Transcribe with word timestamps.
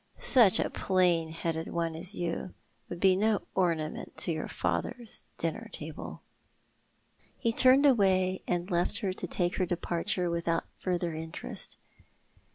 Such 0.17 0.59
a 0.59 0.71
plain 0.71 1.29
headed 1.29 1.67
one 1.67 1.95
as 1.95 2.15
you 2.15 2.55
would 2.89 2.99
be 2.99 3.15
no 3.15 3.43
ornament 3.53 4.17
to 4.17 4.31
your 4.31 4.47
father's 4.47 5.27
dinner 5.37 5.69
table." 5.71 6.23
He 7.37 7.53
turned 7.53 7.85
away 7.85 8.41
and 8.47 8.71
left 8.71 9.01
her 9.01 9.13
to 9.13 9.27
take 9.27 9.57
her 9.57 9.65
departure 9.67 10.27
without 10.27 10.63
further 10.79 11.13
interest. 11.13 11.77